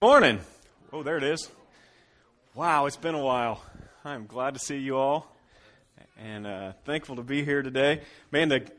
[0.00, 0.38] Morning.
[0.92, 1.50] Oh, there it is.
[2.54, 3.60] Wow, it's been a while.
[4.04, 5.34] I'm glad to see you all
[6.16, 8.02] and uh, thankful to be here today.
[8.30, 8.70] Man, the,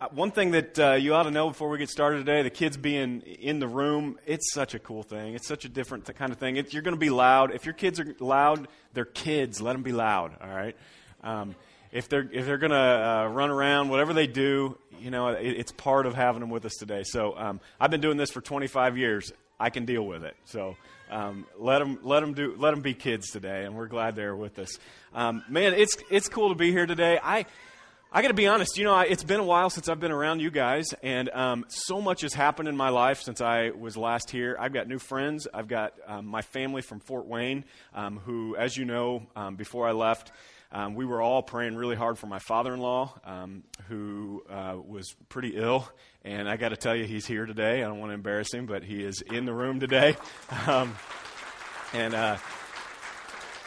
[0.00, 2.50] uh, one thing that uh, you ought to know before we get started today the
[2.50, 5.34] kids being in the room, it's such a cool thing.
[5.34, 6.54] It's such a different kind of thing.
[6.54, 7.52] It, you're going to be loud.
[7.52, 9.60] If your kids are loud, they're kids.
[9.60, 10.76] Let them be loud, all right?
[11.24, 11.56] Um,
[11.90, 15.42] if they're, if they're going to uh, run around, whatever they do, you know, it,
[15.42, 17.02] it's part of having them with us today.
[17.02, 19.32] So um, I've been doing this for 25 years.
[19.60, 20.34] I can deal with it.
[20.46, 20.76] So
[21.10, 24.34] um, let them let them do let them be kids today, and we're glad they're
[24.34, 24.78] with us.
[25.14, 27.20] Um, man, it's it's cool to be here today.
[27.22, 27.46] I.
[28.12, 30.10] I got to be honest, you know, I, it's been a while since I've been
[30.10, 33.96] around you guys, and um, so much has happened in my life since I was
[33.96, 34.56] last here.
[34.58, 35.46] I've got new friends.
[35.54, 39.86] I've got um, my family from Fort Wayne, um, who, as you know, um, before
[39.86, 40.32] I left,
[40.72, 44.76] um, we were all praying really hard for my father in law, um, who uh,
[44.84, 45.88] was pretty ill.
[46.24, 47.82] And I got to tell you, he's here today.
[47.82, 50.16] I don't want to embarrass him, but he is in the room today.
[50.66, 50.94] Um,
[51.92, 52.14] and.
[52.14, 52.36] Uh,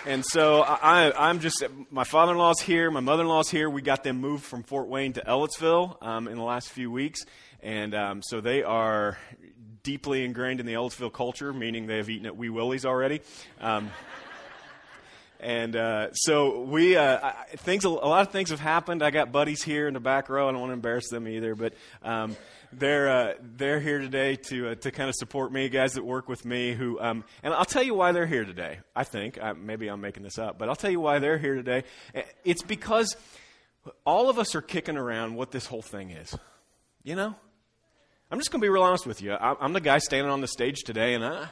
[0.05, 3.69] and so I, am just, my father in law's here, my mother in law's here.
[3.69, 7.21] We got them moved from Fort Wayne to Ellettsville um, in the last few weeks.
[7.61, 9.17] And um, so they are
[9.81, 13.21] deeply ingrained in the Ellettsville culture, meaning they have eaten at Wee Willie's already.
[13.61, 13.91] Um,
[15.43, 19.03] and uh, so we uh, things a lot of things have happened.
[19.03, 20.47] I got buddies here in the back row.
[20.47, 22.35] I don't want to embarrass them either, but um,
[22.71, 26.29] they're uh, they're here today to uh, to kind of support me, guys that work
[26.29, 26.73] with me.
[26.73, 28.79] Who um, and I'll tell you why they're here today.
[28.95, 31.83] I think maybe I'm making this up, but I'll tell you why they're here today.
[32.45, 33.15] It's because
[34.05, 36.35] all of us are kicking around what this whole thing is.
[37.03, 37.35] You know,
[38.31, 39.33] I'm just going to be real honest with you.
[39.33, 41.49] I'm the guy standing on the stage today, and I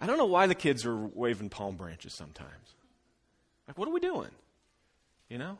[0.00, 2.75] I don't know why the kids are waving palm branches sometimes.
[3.66, 4.30] Like, what are we doing?
[5.28, 5.58] You know?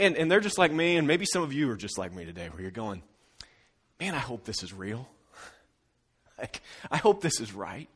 [0.00, 2.24] And, and they're just like me, and maybe some of you are just like me
[2.24, 3.02] today, where you're going,
[4.00, 5.08] man, I hope this is real.
[6.38, 7.88] like, I hope this is right.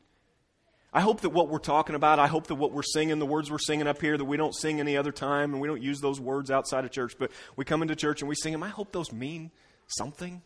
[0.91, 3.51] I hope that what we're talking about, I hope that what we're singing, the words
[3.51, 5.99] we're singing up here, that we don't sing any other time and we don't use
[5.99, 8.63] those words outside of church, but we come into church and we sing them.
[8.63, 9.51] I hope those mean
[9.87, 10.41] something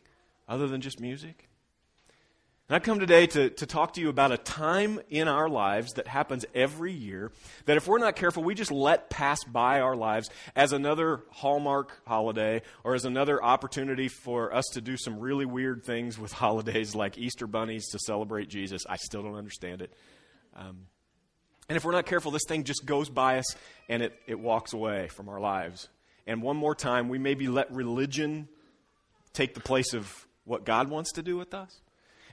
[0.47, 1.47] other than just music.
[2.73, 5.94] And I come today to, to talk to you about a time in our lives
[5.94, 7.31] that happens every year
[7.66, 12.01] that if we're not careful, we just let pass by our lives as another Hallmark
[12.07, 16.95] holiday or as another opportunity for us to do some really weird things with holidays
[16.95, 18.81] like Easter bunnies to celebrate Jesus.
[18.90, 19.94] I still don't understand it.
[20.55, 20.88] Um,
[21.69, 23.55] and if we're not careful, this thing just goes by us
[23.88, 25.90] and it, it walks away from our lives.
[26.25, 28.47] And one more time, we maybe let religion
[29.31, 31.82] take the place of what God wants to do with us.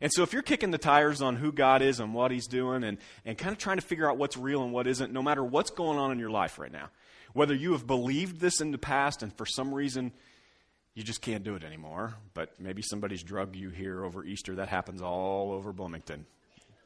[0.00, 2.84] And so if you're kicking the tires on who God is and what He's doing
[2.84, 5.44] and, and kind of trying to figure out what's real and what isn't, no matter
[5.44, 6.88] what's going on in your life right now,
[7.32, 10.12] whether you have believed this in the past and for some reason
[10.94, 14.68] you just can't do it anymore, but maybe somebody's drugged you here over Easter, that
[14.68, 16.26] happens all over Bloomington.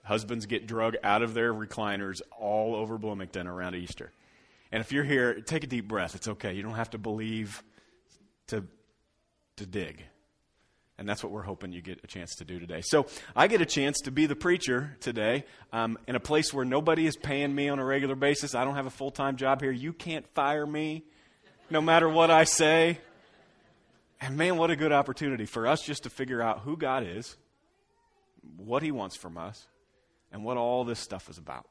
[0.03, 4.13] Husbands get drugged out of their recliners all over Bloomington around Easter.
[4.71, 6.15] And if you're here, take a deep breath.
[6.15, 6.53] It's okay.
[6.53, 7.63] You don't have to believe
[8.49, 8.65] to,
[9.57, 10.05] to dig.
[10.97, 12.81] And that's what we're hoping you get a chance to do today.
[12.81, 16.65] So I get a chance to be the preacher today um, in a place where
[16.65, 18.55] nobody is paying me on a regular basis.
[18.55, 19.73] I don't have a full time job here.
[19.73, 21.05] You can't fire me
[21.69, 23.01] no matter what I say.
[24.21, 27.37] And man, what a good opportunity for us just to figure out who God is,
[28.57, 29.67] what He wants from us,
[30.33, 31.67] and what all this stuff is about.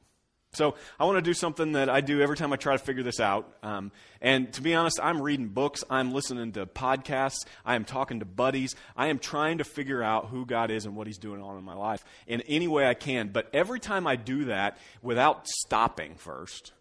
[0.54, 3.04] So I want to do something that I do every time I try to figure
[3.04, 3.52] this out.
[3.64, 3.92] Um,
[4.22, 8.26] and to be honest, I'm reading books, I'm listening to podcasts, I am talking to
[8.26, 11.58] buddies, I am trying to figure out who God is and what He's doing on
[11.58, 13.30] in my life in any way I can.
[13.30, 16.72] But every time I do that without stopping first,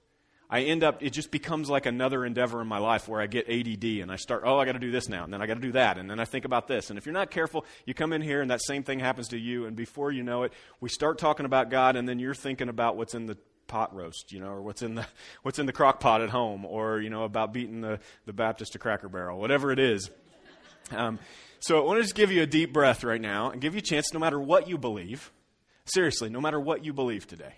[0.52, 3.48] I end up, it just becomes like another endeavor in my life where I get
[3.48, 5.54] ADD and I start, oh, I got to do this now, and then I got
[5.54, 6.90] to do that, and then I think about this.
[6.90, 9.38] And if you're not careful, you come in here and that same thing happens to
[9.38, 12.68] you, and before you know it, we start talking about God, and then you're thinking
[12.68, 13.38] about what's in the
[13.72, 15.06] pot roast, you know, or what's in the
[15.42, 18.72] what's in the crock pot at home, or you know about beating the the Baptist
[18.72, 20.10] to Cracker Barrel, whatever it is.
[20.90, 21.18] Um,
[21.58, 23.78] so I want to just give you a deep breath right now and give you
[23.78, 25.32] a chance, no matter what you believe,
[25.86, 27.54] seriously, no matter what you believe today,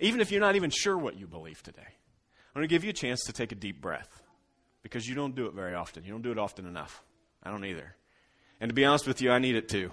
[0.00, 2.90] even if you're not even sure what you believe today, I'm going to give you
[2.90, 4.22] a chance to take a deep breath
[4.82, 6.02] because you don't do it very often.
[6.02, 7.02] You don't do it often enough.
[7.42, 7.94] I don't either.
[8.58, 9.92] And to be honest with you, I need it too.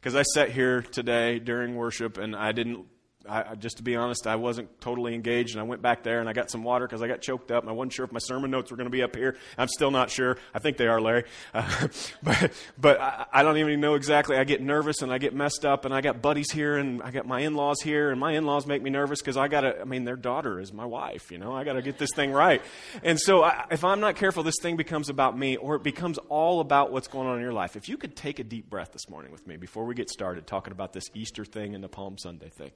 [0.00, 2.86] Because I sat here today during worship and I didn't
[3.28, 6.28] I, just to be honest, I wasn't totally engaged, and I went back there and
[6.28, 8.18] I got some water because I got choked up, and I wasn't sure if my
[8.18, 9.36] sermon notes were going to be up here.
[9.58, 10.38] I'm still not sure.
[10.54, 11.24] I think they are, Larry,
[11.54, 11.88] uh,
[12.22, 14.36] but but I, I, don't even know exactly.
[14.36, 17.10] I get nervous and I get messed up, and I got buddies here, and I
[17.10, 19.80] got my in-laws here, and my in-laws make me nervous because I got to.
[19.80, 21.30] I mean, their daughter is my wife.
[21.30, 22.62] You know, I got to get this thing right,
[23.02, 26.16] and so I, if I'm not careful, this thing becomes about me, or it becomes
[26.30, 27.76] all about what's going on in your life.
[27.76, 30.46] If you could take a deep breath this morning with me before we get started
[30.46, 32.70] talking about this Easter thing and the Palm Sunday thing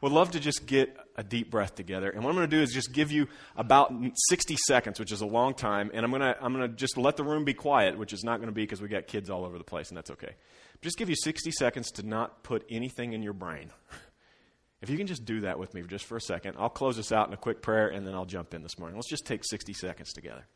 [0.00, 2.10] would love to just get a deep breath together.
[2.10, 3.92] And what I'm going to do is just give you about
[4.28, 6.96] 60 seconds, which is a long time, and I'm going to I'm going to just
[6.96, 9.30] let the room be quiet, which is not going to be because we got kids
[9.30, 10.34] all over the place, and that's okay.
[10.80, 13.70] Just give you 60 seconds to not put anything in your brain.
[14.80, 17.10] If you can just do that with me just for a second, I'll close this
[17.10, 18.96] out in a quick prayer, and then I'll jump in this morning.
[18.96, 20.46] Let's just take 60 seconds together.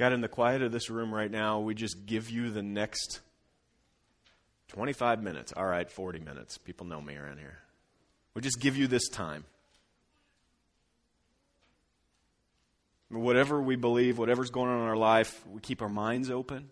[0.00, 3.20] God, in the quiet of this room right now, we just give you the next
[4.68, 5.52] 25 minutes.
[5.54, 6.56] All right, 40 minutes.
[6.56, 7.58] People know me around here.
[8.32, 9.44] We just give you this time.
[13.10, 16.70] Whatever we believe, whatever's going on in our life, we keep our minds open,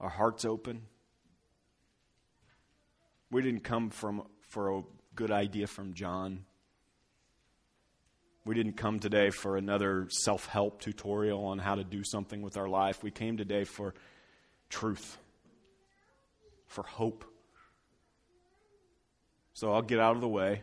[0.00, 0.82] our hearts open.
[3.30, 4.82] We didn't come from for a
[5.14, 6.44] good idea from John.
[8.48, 12.56] We didn't come today for another self help tutorial on how to do something with
[12.56, 13.02] our life.
[13.02, 13.92] We came today for
[14.70, 15.18] truth,
[16.66, 17.26] for hope.
[19.52, 20.62] So I'll get out of the way.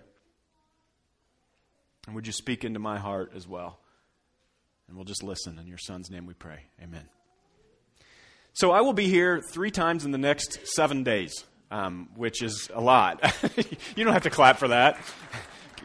[2.08, 3.78] And would you speak into my heart as well?
[4.88, 5.60] And we'll just listen.
[5.60, 6.62] In your son's name we pray.
[6.82, 7.08] Amen.
[8.54, 12.68] So I will be here three times in the next seven days, um, which is
[12.74, 13.22] a lot.
[13.96, 14.98] you don't have to clap for that.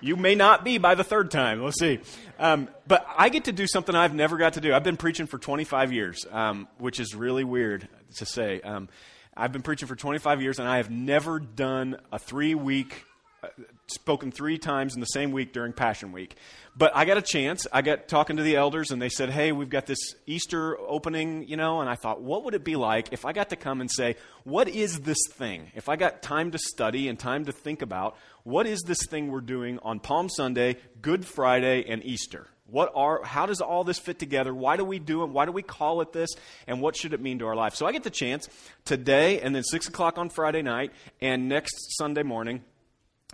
[0.00, 1.62] You may not be by the third time.
[1.62, 2.00] Let's see.
[2.38, 4.72] Um, but I get to do something I've never got to do.
[4.72, 8.60] I've been preaching for 25 years, um, which is really weird to say.
[8.62, 8.88] Um,
[9.36, 13.04] I've been preaching for 25 years, and I have never done a three week,
[13.42, 13.48] uh,
[13.90, 16.36] spoken three times in the same week during Passion Week.
[16.76, 17.66] But I got a chance.
[17.72, 21.46] I got talking to the elders, and they said, Hey, we've got this Easter opening,
[21.48, 21.80] you know.
[21.80, 24.16] And I thought, what would it be like if I got to come and say,
[24.44, 25.72] What is this thing?
[25.74, 29.30] If I got time to study and time to think about, what is this thing
[29.30, 32.46] we're doing on Palm Sunday, Good Friday, and Easter?
[32.70, 34.54] What are, how does all this fit together?
[34.54, 35.30] Why do we do it?
[35.30, 36.30] Why do we call it this?
[36.68, 37.74] And what should it mean to our life?
[37.74, 38.48] So I get the chance
[38.84, 42.62] today and then 6 o'clock on Friday night and next Sunday morning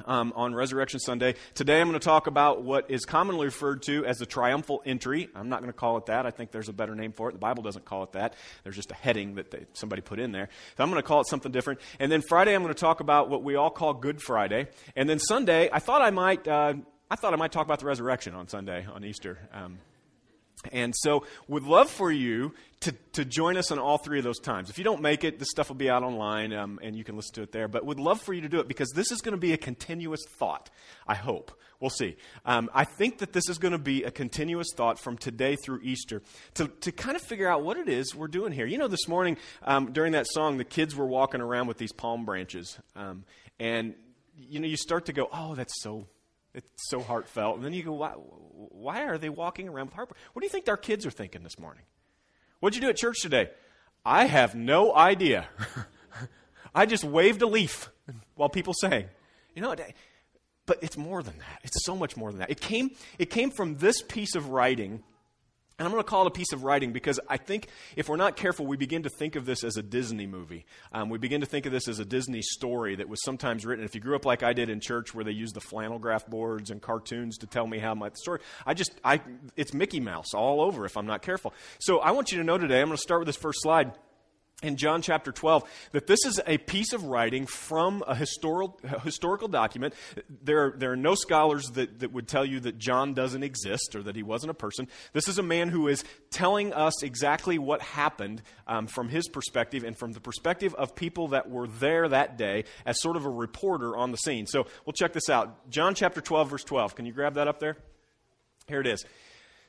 [0.04, 1.34] um, on Resurrection Sunday.
[1.54, 5.28] Today I'm going to talk about what is commonly referred to as the triumphal entry.
[5.34, 6.26] I'm not going to call it that.
[6.26, 7.32] I think there's a better name for it.
[7.32, 8.34] The Bible doesn't call it that.
[8.62, 10.48] There's just a heading that they, somebody put in there.
[10.76, 11.81] So I'm going to call it something different.
[11.98, 14.69] And then Friday I'm going to talk about what we all call Good Friday.
[14.94, 16.46] And then Sunday I thought I might.
[16.46, 16.75] Uh,
[17.08, 19.38] I thought I might talk about the resurrection on Sunday, on Easter.
[19.52, 19.78] Um,
[20.72, 24.38] and so, would love for you to, to join us on all three of those
[24.38, 24.70] times.
[24.70, 27.16] If you don't make it, this stuff will be out online um, and you can
[27.16, 27.68] listen to it there.
[27.68, 29.56] But would love for you to do it because this is going to be a
[29.56, 30.70] continuous thought,
[31.06, 31.52] I hope.
[31.80, 32.16] We'll see.
[32.44, 35.80] Um, I think that this is going to be a continuous thought from today through
[35.82, 36.22] Easter
[36.54, 38.66] to, to kind of figure out what it is we're doing here.
[38.66, 41.92] You know, this morning um, during that song, the kids were walking around with these
[41.92, 42.78] palm branches.
[42.94, 43.24] Um,
[43.60, 43.94] and,
[44.38, 46.06] you know, you start to go, oh, that's so
[46.56, 47.56] it's so heartfelt.
[47.56, 50.10] And then you go, why, why are they walking around with heart?
[50.32, 51.84] What do you think our kids are thinking this morning?
[52.60, 53.50] What'd you do at church today?
[54.04, 55.48] I have no idea.
[56.75, 57.90] I just waved a leaf
[58.34, 59.06] while people sang.
[59.54, 59.75] You know,
[60.64, 61.60] but it's more than that.
[61.62, 62.50] It's so much more than that.
[62.50, 65.02] It came, it came from this piece of writing
[65.78, 68.16] and I'm going to call it a piece of writing because I think if we're
[68.16, 70.64] not careful, we begin to think of this as a Disney movie.
[70.90, 73.85] Um, we begin to think of this as a Disney story that was sometimes written.
[73.85, 76.26] If you grew up like I did in church, where they used the flannel graph
[76.26, 79.21] boards and cartoons to tell me how my story, I just, I,
[79.54, 81.52] it's Mickey Mouse all over if I'm not careful.
[81.78, 83.92] So I want you to know today, I'm going to start with this first slide
[84.62, 89.48] in John chapter 12 that this is a piece of writing from a historical, historical
[89.48, 89.92] document.
[90.42, 94.02] There, there are no scholars that, that would tell you that John doesn't exist or
[94.04, 94.88] that he wasn't a person.
[95.12, 99.84] This is a man who is telling us exactly what happened um, from his perspective
[99.84, 103.30] and from the perspective of people that were there that day as sort of a
[103.30, 104.46] reporter on the scene.
[104.46, 105.68] So we'll check this out.
[105.68, 106.94] John chapter 12, verse 12.
[106.94, 107.76] Can you grab that up there?
[108.68, 109.04] Here it is.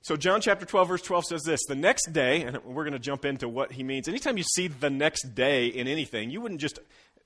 [0.01, 2.99] So, John chapter 12, verse 12 says this The next day, and we're going to
[2.99, 4.07] jump into what he means.
[4.07, 6.79] Anytime you see the next day in anything, you wouldn't just,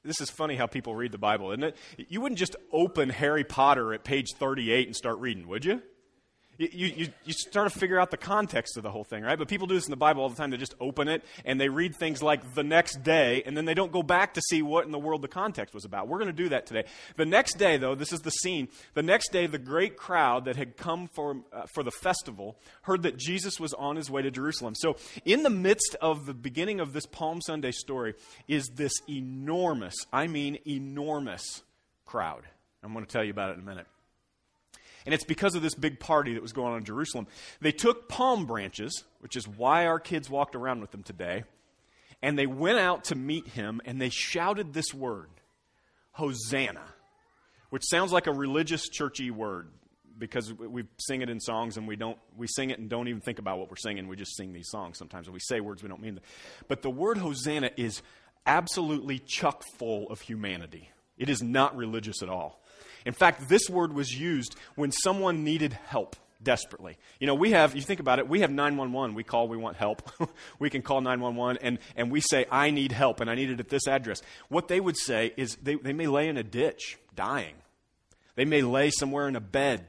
[0.04, 1.78] this is funny how people read the Bible, isn't it?
[2.10, 5.82] You wouldn't just open Harry Potter at page 38 and start reading, would you?
[6.72, 9.38] You, you, you start to figure out the context of the whole thing, right?
[9.38, 10.52] But people do this in the Bible all the time.
[10.52, 13.74] They just open it and they read things like the next day, and then they
[13.74, 16.08] don't go back to see what in the world the context was about.
[16.08, 16.84] We're going to do that today.
[17.16, 18.68] The next day, though, this is the scene.
[18.94, 23.04] The next day, the great crowd that had come for, uh, for the festival heard
[23.04, 24.76] that Jesus was on his way to Jerusalem.
[24.76, 28.14] So, in the midst of the beginning of this Palm Sunday story,
[28.48, 31.64] is this enormous, I mean enormous
[32.06, 32.44] crowd.
[32.84, 33.88] I'm going to tell you about it in a minute.
[35.06, 37.28] And it's because of this big party that was going on in Jerusalem.
[37.60, 41.44] They took palm branches, which is why our kids walked around with them today,
[42.22, 45.30] and they went out to meet him and they shouted this word
[46.12, 46.84] Hosanna,
[47.70, 49.70] which sounds like a religious, churchy word
[50.18, 53.22] because we sing it in songs and we don't we sing it and don't even
[53.22, 54.08] think about what we're singing.
[54.08, 56.24] We just sing these songs sometimes when we say words we don't mean them.
[56.68, 58.02] But the word hosanna is
[58.46, 60.90] absolutely chock full of humanity.
[61.18, 62.61] It is not religious at all
[63.06, 66.98] in fact, this word was used when someone needed help desperately.
[67.20, 69.16] You know, we have, you think about it, we have 911.
[69.16, 70.10] We call, we want help.
[70.60, 73.60] we can call 911 and, and we say, I need help and I need it
[73.60, 74.22] at this address.
[74.50, 77.56] What they would say is they, they may lay in a ditch, dying.
[78.36, 79.86] They may lay somewhere in a bed,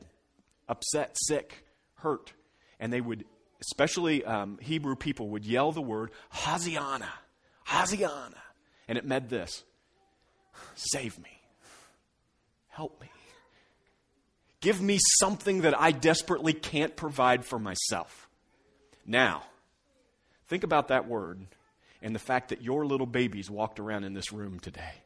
[0.68, 1.64] upset, sick,
[1.96, 2.32] hurt.
[2.80, 3.24] And they would,
[3.60, 7.08] especially um, Hebrew people, would yell the word, Haziana,
[7.68, 8.34] Haziana.
[8.88, 9.64] And it meant this
[10.74, 11.41] save me.
[12.72, 13.08] Help me.
[14.62, 18.28] Give me something that I desperately can't provide for myself.
[19.04, 19.42] Now,
[20.46, 21.46] think about that word
[22.00, 25.02] and the fact that your little babies walked around in this room today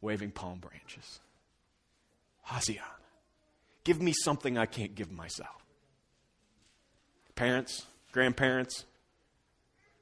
[0.00, 1.20] waving palm branches.
[2.48, 2.82] Hosiana.
[3.82, 5.64] Give me something I can't give myself.
[7.34, 8.84] Parents, grandparents,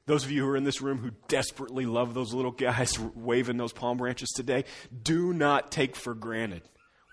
[0.05, 3.57] those of you who are in this room who desperately love those little guys waving
[3.57, 4.65] those palm branches today,
[5.01, 6.61] do not take for granted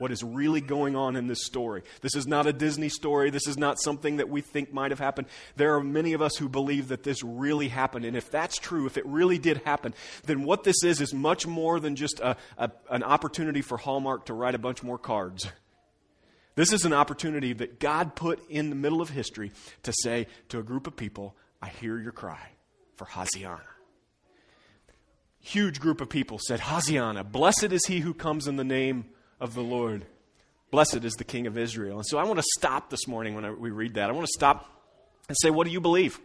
[0.03, 1.85] what is really going on in this story.
[2.01, 3.31] This is not a Disney story.
[3.31, 5.29] This is not something that we think might have happened.
[5.55, 8.05] There are many of us who believe that this really happened.
[8.05, 9.95] And if that's true, if it really did happen,
[10.25, 14.27] then what this is is much more than just a, a, an opportunity for Hallmark
[14.27, 15.47] to write a bunch more cards.
[16.57, 19.53] This is an opportunity that God put in the middle of history
[19.85, 22.49] to say to a group of people, I hear your cry
[22.97, 23.61] for Haziana.
[25.39, 29.05] Huge group of people said, Haziana, blessed is he who comes in the name
[29.43, 30.07] of the Lord.
[30.71, 31.99] Blessed is the King of Israel.
[31.99, 34.09] And so I want to stop this morning when I, we read that.
[34.09, 34.71] I want to stop
[35.29, 36.19] and say, what do you believe?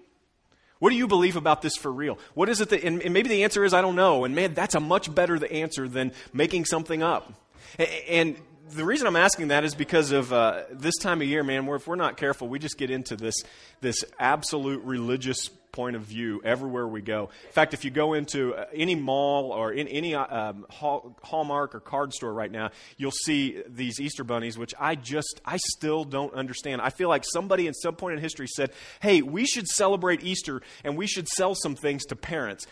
[0.80, 2.20] What do you believe about this for real?
[2.36, 4.24] What is it that, and, and maybe the answer is, I don't know.
[4.24, 7.34] And man, that's a much better the answer than making something up.
[7.80, 8.36] And, and
[8.70, 11.78] the reason I'm asking that is because of uh, this time of year, man, where
[11.78, 13.36] if we're not careful, we just get into this,
[13.82, 17.30] this absolute religious point of view everywhere we go.
[17.46, 21.76] In fact, if you go into uh, any mall or in any uh, um, Hallmark
[21.76, 26.04] or card store right now, you'll see these Easter bunnies, which I just, I still
[26.04, 26.82] don't understand.
[26.82, 30.64] I feel like somebody in some point in history said, hey, we should celebrate Easter
[30.84, 32.66] and we should sell some things to parents.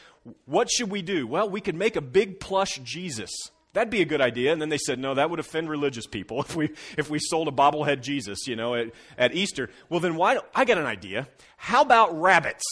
[0.46, 1.28] What should we do?
[1.28, 3.32] Well, we could make a big plush Jesus.
[3.76, 4.54] That'd be a good idea.
[4.54, 7.50] And then they said, no, that would offend religious people if we, if we sold
[7.50, 9.70] a bobblehead Jesus, you know, at, at Easter.
[9.90, 11.28] Well, then why, I got an idea.
[11.58, 12.64] How about rabbits?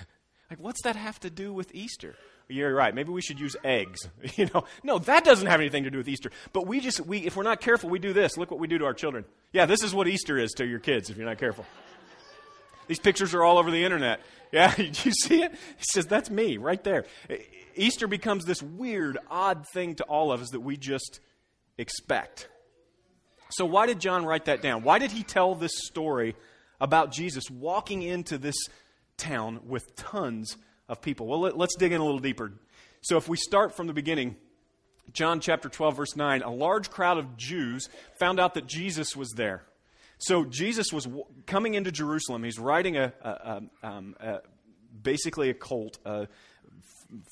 [0.50, 2.14] like, what's that have to do with Easter?
[2.46, 2.94] You're right.
[2.94, 4.06] Maybe we should use eggs.
[4.36, 6.30] You know, no, that doesn't have anything to do with Easter.
[6.52, 8.36] But we just, we, if we're not careful, we do this.
[8.36, 9.24] Look what we do to our children.
[9.52, 11.64] Yeah, this is what Easter is to your kids if you're not careful.
[12.86, 14.20] These pictures are all over the internet.
[14.52, 15.52] Yeah, you see it?
[15.52, 17.06] He says, that's me right there.
[17.80, 21.18] Easter becomes this weird, odd thing to all of us that we just
[21.78, 22.46] expect.
[23.52, 24.82] So, why did John write that down?
[24.82, 26.36] Why did he tell this story
[26.78, 28.56] about Jesus walking into this
[29.16, 30.58] town with tons
[30.90, 31.26] of people?
[31.26, 32.52] Well, let, us dig in a little deeper.
[33.00, 34.36] So, if we start from the beginning,
[35.14, 39.30] John chapter 12, verse 9, a large crowd of Jews found out that Jesus was
[39.30, 39.62] there.
[40.18, 41.08] So, Jesus was
[41.46, 42.44] coming into Jerusalem.
[42.44, 44.40] He's riding a, a, a, um, a
[45.02, 45.98] basically a colt,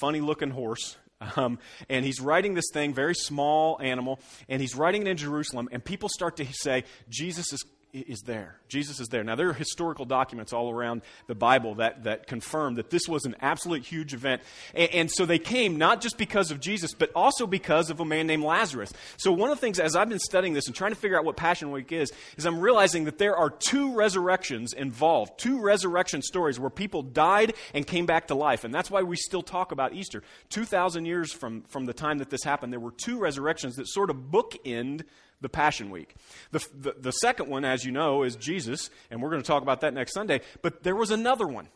[0.01, 0.97] funny looking horse.
[1.35, 1.59] Um,
[1.89, 5.69] and he's riding this thing, very small animal, and he's riding it in Jerusalem.
[5.73, 8.57] And people start to say, Jesus is is there.
[8.69, 9.25] Jesus is there.
[9.25, 13.25] Now, there are historical documents all around the Bible that, that confirm that this was
[13.25, 14.43] an absolute huge event.
[14.75, 18.05] And, and, so they came not just because of Jesus, but also because of a
[18.05, 18.93] man named Lazarus.
[19.17, 21.25] So, one of the things, as I've been studying this and trying to figure out
[21.25, 26.21] what Passion Week is, is I'm realizing that there are two resurrections involved, two resurrection
[26.23, 28.65] stories where people died and came back to life.
[28.65, 30.23] And that's why we still talk about Easter.
[30.51, 34.11] 2,000 years from, from the time that this happened, there were two resurrections that sort
[34.11, 35.05] of bookend
[35.41, 36.15] the Passion Week.
[36.51, 39.63] The, the, the second one, as you know, is Jesus, and we're going to talk
[39.63, 40.41] about that next Sunday.
[40.63, 41.69] But there was another one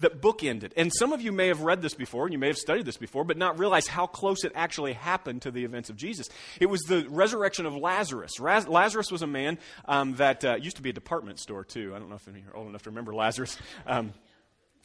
[0.00, 0.72] that bookended.
[0.76, 2.96] And some of you may have read this before, and you may have studied this
[2.96, 6.28] before, but not realize how close it actually happened to the events of Jesus.
[6.60, 8.40] It was the resurrection of Lazarus.
[8.40, 11.92] Raz- Lazarus was a man um, that uh, used to be a department store, too.
[11.94, 13.56] I don't know if you're old enough to remember Lazarus.
[13.86, 14.12] Um,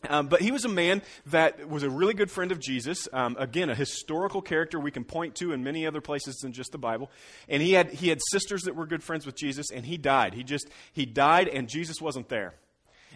[0.07, 3.07] um, but he was a man that was a really good friend of Jesus.
[3.11, 6.71] Um, again, a historical character we can point to in many other places than just
[6.71, 7.09] the Bible.
[7.49, 10.33] And he had, he had sisters that were good friends with Jesus, and he died.
[10.33, 12.53] He just, he died, and Jesus wasn't there.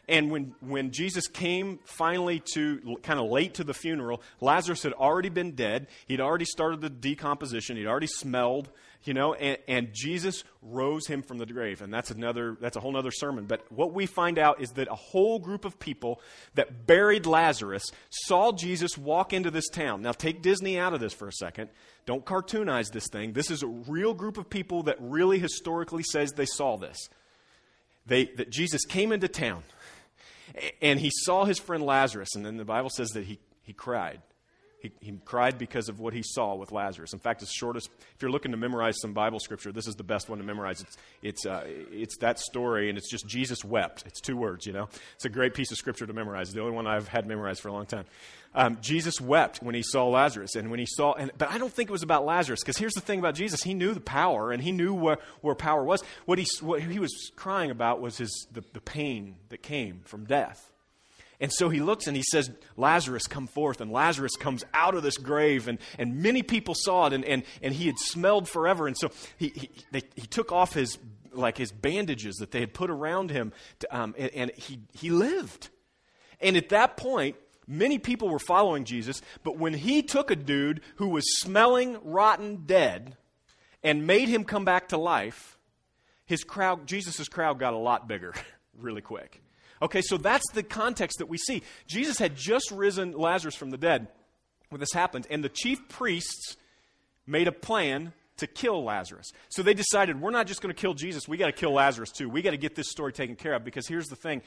[0.08, 4.94] And when, when Jesus came finally to kind of late to the funeral, Lazarus had
[4.94, 5.88] already been dead.
[6.08, 7.78] He'd already started the decomposition.
[7.78, 8.72] He'd already smelled,
[9.04, 11.82] you know, and, and Jesus rose him from the grave.
[11.82, 13.46] And that's another, that's a whole other sermon.
[13.46, 16.22] But what we find out is that a whole group of people
[16.54, 20.02] that buried Lazarus saw Jesus walk into this town.
[20.02, 21.70] Now take Disney out of this for a second.
[22.06, 23.34] Don't cartoonize this thing.
[23.34, 27.10] This is a real group of people that really historically says they saw this.
[28.06, 29.64] They, that Jesus came into town
[30.82, 34.22] and he saw his friend Lazarus, and then the Bible says that he, he cried.
[34.82, 37.14] He, he cried because of what he saw with Lazarus.
[37.14, 37.90] In fact, it's shortest.
[38.16, 40.82] If you're looking to memorize some Bible scripture, this is the best one to memorize.
[40.82, 44.04] It's it's uh, it's that story, and it's just Jesus wept.
[44.08, 44.66] It's two words.
[44.66, 46.48] You know, it's a great piece of scripture to memorize.
[46.48, 48.06] It's the only one I've had memorized for a long time.
[48.56, 51.72] Um, Jesus wept when he saw Lazarus, and when he saw, and, but I don't
[51.72, 54.52] think it was about Lazarus, because here's the thing about Jesus: he knew the power,
[54.52, 56.04] and he knew where, where power was.
[56.26, 60.26] What he what he was crying about was his the, the pain that came from
[60.26, 60.71] death.
[61.42, 63.82] And so he looks and he says, Lazarus, come forth.
[63.82, 65.68] And Lazarus comes out of this grave.
[65.68, 68.86] And, and many people saw it, and, and, and he had smelled forever.
[68.86, 71.00] And so he, he, they, he took off his,
[71.34, 75.10] like his bandages that they had put around him, to, um, and, and he, he
[75.10, 75.70] lived.
[76.40, 79.24] And at that point, many people were following Jesus.
[79.44, 83.18] But when he took a dude who was smelling rotten dead
[83.82, 85.58] and made him come back to life,
[86.26, 88.36] his crowd, Jesus' crowd got a lot bigger
[88.78, 89.42] really quick.
[89.82, 91.64] Okay, so that's the context that we see.
[91.88, 94.08] Jesus had just risen Lazarus from the dead
[94.70, 96.56] when this happened, and the chief priests
[97.26, 99.32] made a plan to kill Lazarus.
[99.50, 102.12] So they decided, we're not just going to kill Jesus, we got to kill Lazarus
[102.12, 102.30] too.
[102.30, 104.42] We got to get this story taken care of because here's the thing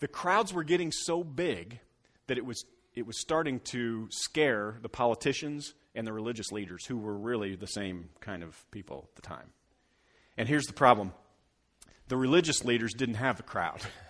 [0.00, 1.80] the crowds were getting so big
[2.26, 6.96] that it was, it was starting to scare the politicians and the religious leaders who
[6.96, 9.50] were really the same kind of people at the time.
[10.36, 11.12] And here's the problem
[12.08, 13.80] the religious leaders didn't have a crowd.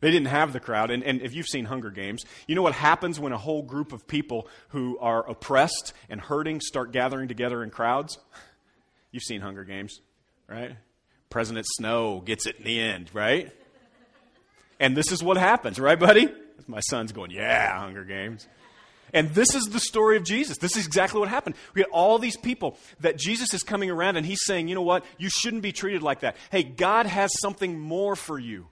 [0.00, 0.90] They didn't have the crowd.
[0.90, 3.92] And, and if you've seen Hunger Games, you know what happens when a whole group
[3.92, 8.18] of people who are oppressed and hurting start gathering together in crowds?
[9.12, 10.00] You've seen Hunger Games,
[10.46, 10.76] right?
[11.30, 13.52] President Snow gets it in the end, right?
[14.80, 16.28] And this is what happens, right, buddy?
[16.66, 18.46] My son's going, yeah, Hunger Games.
[19.12, 20.58] And this is the story of Jesus.
[20.58, 21.54] This is exactly what happened.
[21.74, 24.82] We get all these people that Jesus is coming around and he's saying, you know
[24.82, 25.04] what?
[25.16, 26.36] You shouldn't be treated like that.
[26.50, 28.66] Hey, God has something more for you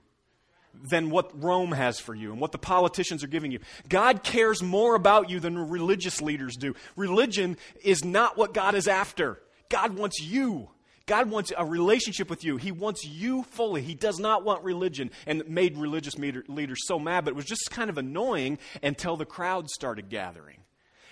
[0.83, 3.59] than what Rome has for you and what the politicians are giving you.
[3.89, 6.75] God cares more about you than religious leaders do.
[6.95, 9.39] Religion is not what God is after.
[9.69, 10.69] God wants you.
[11.07, 12.57] God wants a relationship with you.
[12.57, 13.81] He wants you fully.
[13.81, 17.71] He does not want religion and made religious leaders so mad, but it was just
[17.71, 20.57] kind of annoying until the crowds started gathering.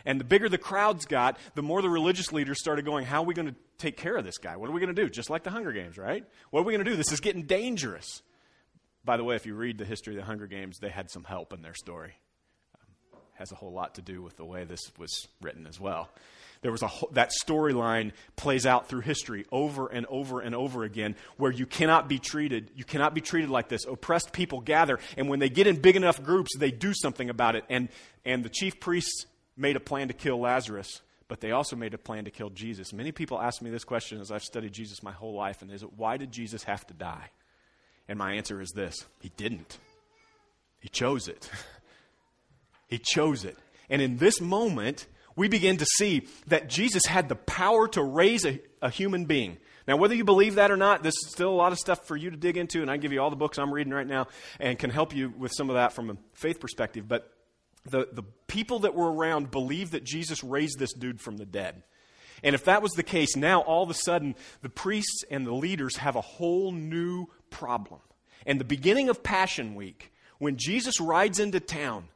[0.05, 3.25] And the bigger the crowds got, the more the religious leaders started going, How are
[3.25, 4.55] we going to take care of this guy?
[4.57, 5.09] What are we going to do?
[5.09, 6.23] Just like the Hunger Games, right?
[6.51, 6.97] What are we going to do?
[6.97, 8.21] This is getting dangerous.
[9.05, 11.23] By the way, if you read the history of the Hunger Games, they had some
[11.23, 12.13] help in their story.
[12.75, 16.09] Um, has a whole lot to do with the way this was written as well.
[16.61, 21.15] There was a that storyline plays out through history over and over and over again,
[21.37, 22.71] where you cannot be treated.
[22.75, 23.85] You cannot be treated like this.
[23.85, 27.55] Oppressed people gather, and when they get in big enough groups, they do something about
[27.55, 27.65] it.
[27.69, 27.89] And
[28.25, 31.99] and the chief priests made a plan to kill Lazarus, but they also made a
[31.99, 32.91] plan to kill Jesus.
[32.93, 35.83] Many people ask me this question as I've studied Jesus my whole life, and is
[35.83, 37.29] it why did Jesus have to die?
[38.07, 39.77] And my answer is this He didn't.
[40.79, 41.49] He chose it.
[42.87, 43.57] he chose it.
[43.89, 48.45] And in this moment, we begin to see that Jesus had the power to raise
[48.45, 49.57] a, a, human being.
[49.87, 52.15] Now, whether you believe that or not, this is still a lot of stuff for
[52.15, 54.27] you to dig into, and I give you all the books I'm reading right now
[54.59, 57.07] and can help you with some of that from a faith perspective.
[57.07, 57.31] But
[57.85, 61.83] the, the people that were around believed that Jesus raised this dude from the dead.
[62.43, 65.53] And if that was the case, now all of a sudden the priests and the
[65.53, 68.01] leaders have a whole new problem.
[68.45, 72.09] And the beginning of Passion Week, when Jesus rides into town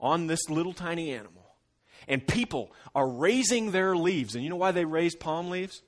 [0.00, 1.44] on this little tiny animal,
[2.08, 4.34] and people are raising their leaves.
[4.34, 5.82] And you know why they raised palm leaves?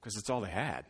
[0.00, 0.84] Because it's all they had.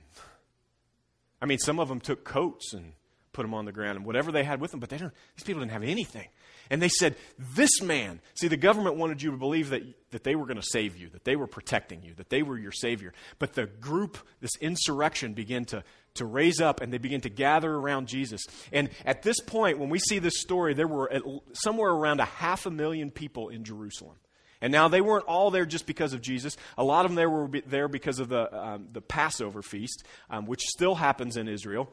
[1.40, 2.92] I mean, some of them took coats and
[3.32, 5.44] put them on the ground and whatever they had with them, but they don't, these
[5.44, 6.28] people didn't have anything.
[6.68, 10.36] And they said, This man, see, the government wanted you to believe that, that they
[10.36, 13.12] were going to save you, that they were protecting you, that they were your savior.
[13.38, 15.82] But the group, this insurrection, began to,
[16.14, 18.42] to raise up and they begin to gather around Jesus.
[18.72, 21.10] And at this point, when we see this story, there were
[21.52, 24.16] somewhere around a half a million people in Jerusalem.
[24.60, 26.56] And now they weren't all there just because of Jesus.
[26.76, 30.46] A lot of them there were there because of the, um, the Passover feast, um,
[30.46, 31.90] which still happens in Israel.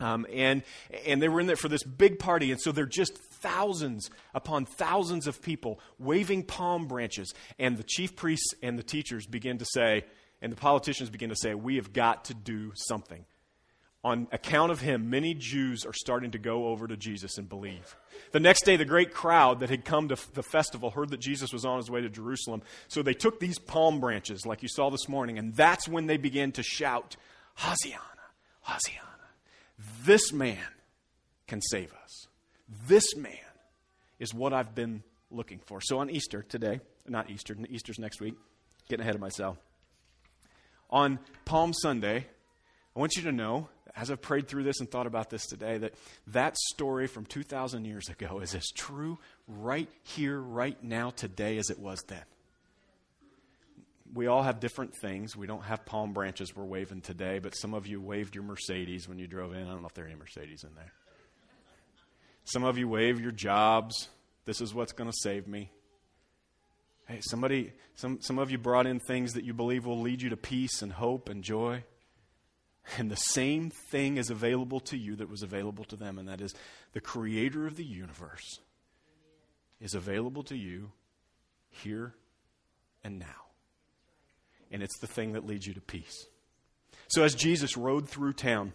[0.00, 0.62] Um, and,
[1.06, 2.50] and they were in there for this big party.
[2.50, 7.34] And so they're just thousands upon thousands of people waving palm branches.
[7.58, 10.06] And the chief priests and the teachers begin to say,
[10.40, 13.26] and the politicians begin to say, we have got to do something.
[14.04, 17.96] On account of him, many Jews are starting to go over to Jesus and believe.
[18.32, 21.52] The next day, the great crowd that had come to the festival heard that Jesus
[21.52, 22.62] was on his way to Jerusalem.
[22.88, 26.16] So they took these palm branches, like you saw this morning, and that's when they
[26.16, 27.16] began to shout,
[27.58, 28.00] Hosianna,
[28.66, 29.28] Hosianna.
[30.04, 30.58] This man
[31.46, 32.26] can save us.
[32.88, 33.36] This man
[34.18, 35.80] is what I've been looking for.
[35.80, 38.34] So on Easter today, not Easter, Easter's next week,
[38.88, 39.58] getting ahead of myself.
[40.90, 42.26] On Palm Sunday,
[42.94, 45.78] I want you to know, as I've prayed through this and thought about this today,
[45.78, 45.94] that
[46.28, 51.70] that story from 2,000 years ago is as true right here, right now, today, as
[51.70, 52.22] it was then
[54.14, 55.36] we all have different things.
[55.36, 59.08] We don't have palm branches we're waving today, but some of you waved your Mercedes
[59.08, 59.62] when you drove in.
[59.62, 60.92] I don't know if there are any Mercedes in there.
[62.44, 64.08] Some of you wave your jobs.
[64.44, 65.70] This is what's going to save me.
[67.06, 70.30] Hey, somebody, some, some of you brought in things that you believe will lead you
[70.30, 71.84] to peace and hope and joy.
[72.98, 76.40] And the same thing is available to you that was available to them, and that
[76.40, 76.54] is
[76.92, 78.58] the creator of the universe
[79.80, 80.92] is available to you
[81.70, 82.14] here
[83.02, 83.42] and now
[84.72, 86.26] and it's the thing that leads you to peace.
[87.08, 88.72] So as Jesus rode through town,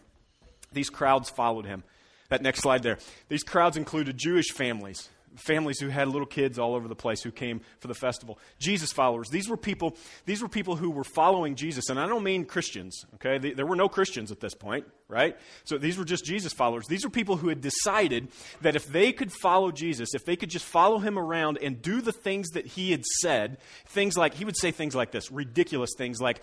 [0.71, 1.83] these crowds followed him.
[2.29, 2.99] That next slide there.
[3.29, 7.31] These crowds included Jewish families, families who had little kids all over the place who
[7.31, 8.39] came for the festival.
[8.59, 9.29] Jesus followers.
[9.29, 11.89] These were people, these were people who were following Jesus.
[11.89, 13.37] And I don't mean Christians, okay?
[13.53, 15.37] There were no Christians at this point, right?
[15.63, 16.87] So these were just Jesus followers.
[16.87, 18.29] These were people who had decided
[18.61, 22.01] that if they could follow Jesus, if they could just follow him around and do
[22.01, 25.91] the things that he had said, things like, he would say things like this, ridiculous
[25.97, 26.41] things like,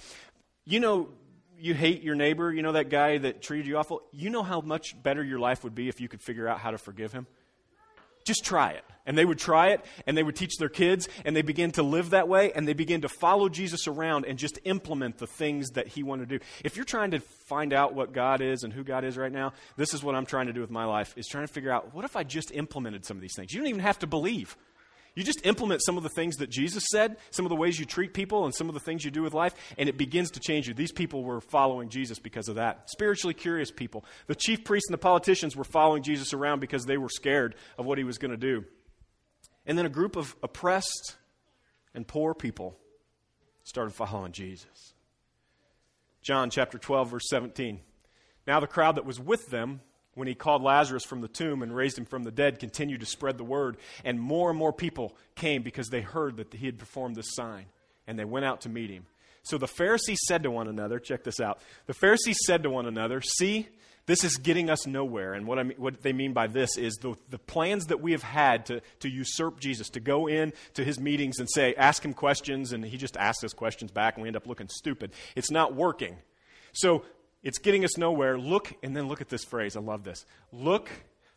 [0.65, 1.09] you know,
[1.59, 4.61] you hate your neighbor, you know that guy that treated you awful, you know how
[4.61, 7.27] much better your life would be if you could figure out how to forgive him?
[8.25, 8.85] Just try it.
[9.07, 11.83] And they would try it, and they would teach their kids, and they begin to
[11.83, 15.73] live that way, and they begin to follow Jesus around and just implement the things
[15.73, 16.45] that he wanted to do.
[16.65, 19.53] If you're trying to find out what God is and who God is right now,
[19.77, 21.95] this is what I'm trying to do with my life, is trying to figure out,
[21.95, 23.53] what if I just implemented some of these things?
[23.53, 24.57] You don't even have to believe.
[25.15, 27.85] You just implement some of the things that Jesus said, some of the ways you
[27.85, 30.41] treat people, and some of the things you do with life, and it begins to
[30.41, 30.75] change you.
[30.75, 32.91] These people were following Jesus because of that.
[32.91, 34.05] Spiritually curious people.
[34.27, 37.87] The chief priests and the politicians were following Jesus around because they were scared of
[37.87, 38.65] what he was going to do.
[39.67, 41.17] And then a group of oppressed
[41.95, 42.77] and poor people
[43.63, 44.95] started following Jesus.
[46.23, 47.81] John chapter 12, verse 17.
[48.47, 49.81] Now the crowd that was with them
[50.15, 53.07] when he called Lazarus from the tomb and raised him from the dead, continued to
[53.07, 53.77] spread the word.
[54.05, 57.67] And more and more people came because they heard that he had performed this sign.
[58.07, 59.07] And they went out to meet him.
[59.43, 61.59] So the Pharisees said to one another, check this out.
[61.87, 63.69] The Pharisees said to one another, See,
[64.07, 65.33] this is getting us nowhere.
[65.33, 68.13] And what, I mean, what they mean by this is the, the plans that we
[68.13, 72.05] have had to, to usurp Jesus, to go in to his meetings and say, ask
[72.05, 75.13] him questions, and he just asks us questions back, and we end up looking stupid.
[75.37, 76.17] It's not working.
[76.73, 77.05] So
[77.45, 78.37] it's getting us nowhere.
[78.39, 79.77] Look, and then look at this phrase.
[79.77, 80.27] I love this.
[80.51, 80.91] Look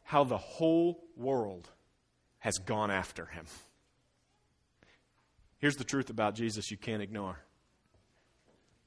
[0.03, 1.69] how the whole world
[2.39, 3.45] has gone after him.
[5.59, 7.39] Here's the truth about Jesus you can't ignore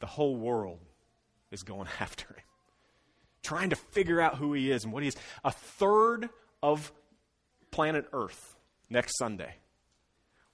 [0.01, 0.81] the whole world
[1.51, 2.45] is going after him,
[3.43, 5.17] trying to figure out who he is and what he is.
[5.45, 6.31] A third
[6.63, 6.91] of
[7.71, 8.57] planet Earth
[8.89, 9.57] next Sunday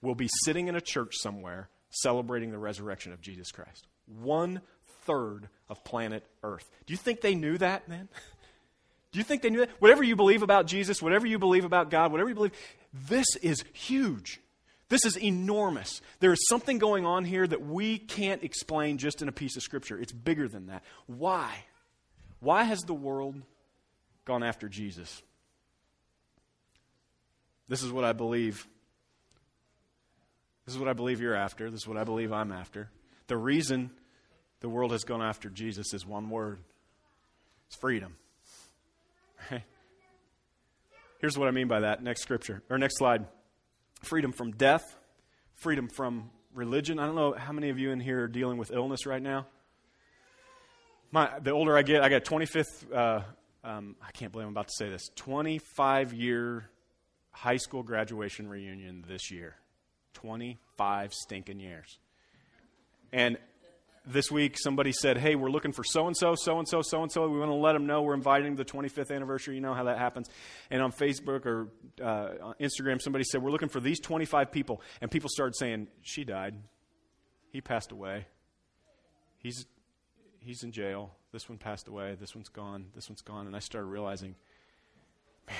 [0.02, 3.87] will be sitting in a church somewhere celebrating the resurrection of Jesus Christ.
[4.07, 4.61] One
[5.07, 6.69] third of planet Earth.
[6.87, 8.09] Do you think they knew that, man?
[9.12, 9.71] Do you think they knew that?
[9.79, 12.53] Whatever you believe about Jesus, whatever you believe about God, whatever you believe,
[12.92, 14.40] this is huge.
[14.88, 16.01] This is enormous.
[16.21, 19.62] There is something going on here that we can't explain just in a piece of
[19.62, 19.99] Scripture.
[19.99, 20.85] It's bigger than that.
[21.07, 21.64] Why?
[22.40, 23.40] Why has the world
[24.25, 25.23] gone after Jesus?
[27.69, 28.66] This is what I believe.
[30.66, 31.71] This is what I believe you're after.
[31.71, 32.90] This is what I believe I'm after.
[33.27, 33.90] The reason
[34.61, 36.61] the world has gone after Jesus is one word
[37.66, 38.16] it's freedom.
[41.19, 42.03] Here's what I mean by that.
[42.03, 43.27] Next scripture, or next slide.
[44.03, 44.97] Freedom from death,
[45.55, 47.01] freedom from religion.
[47.01, 49.47] I don't know how many of you in here are dealing with illness right now.
[51.11, 53.23] My, the older I get, I got 25th uh,
[53.66, 56.71] um, I can't believe I'm about to say this, 25 year
[57.33, 59.57] high school graduation reunion this year.
[60.14, 61.99] 25 stinking years.
[63.12, 63.37] And
[64.07, 67.03] this week somebody said, Hey, we're looking for so and so, so and so, so
[67.03, 67.29] and so.
[67.29, 69.57] We want to let them know we're inviting the 25th anniversary.
[69.57, 70.29] You know how that happens.
[70.71, 71.69] And on Facebook or
[72.03, 74.81] uh, Instagram, somebody said, We're looking for these 25 people.
[75.01, 76.55] And people started saying, She died.
[77.51, 78.27] He passed away.
[79.38, 79.66] He's,
[80.40, 81.14] he's in jail.
[81.33, 82.16] This one passed away.
[82.19, 82.87] This one's gone.
[82.95, 83.47] This one's gone.
[83.47, 84.35] And I started realizing,
[85.47, 85.57] man,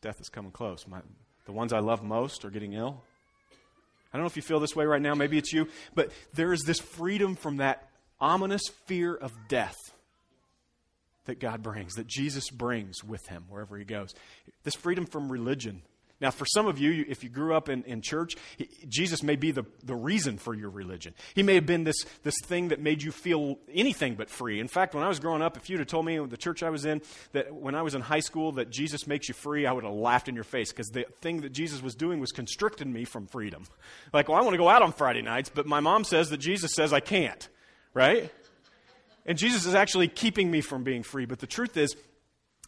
[0.00, 0.86] death is coming close.
[0.86, 1.00] My,
[1.44, 3.02] the ones I love most are getting ill.
[4.12, 5.14] I don't know if you feel this way right now.
[5.14, 5.68] Maybe it's you.
[5.94, 7.88] But there is this freedom from that
[8.20, 9.76] ominous fear of death
[11.26, 14.14] that God brings, that Jesus brings with him wherever he goes.
[14.64, 15.82] This freedom from religion.
[16.20, 18.36] Now, for some of you, if you grew up in, in church,
[18.88, 21.14] Jesus may be the, the reason for your religion.
[21.34, 24.60] He may have been this, this thing that made you feel anything but free.
[24.60, 26.68] In fact, when I was growing up, if you'd have told me the church I
[26.68, 27.00] was in
[27.32, 29.94] that when I was in high school that Jesus makes you free, I would have
[29.94, 33.26] laughed in your face because the thing that Jesus was doing was constricting me from
[33.26, 33.64] freedom.
[34.12, 36.38] Like, well, I want to go out on Friday nights, but my mom says that
[36.38, 37.48] Jesus says I can't,
[37.94, 38.30] right?
[39.24, 41.24] And Jesus is actually keeping me from being free.
[41.24, 41.94] But the truth is,